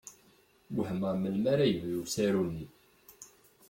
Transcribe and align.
Wehmeɣ 0.75 1.13
melmi 1.17 1.47
ara 1.53 1.65
yebdu 1.69 1.99
usaru-nni. 2.03 2.67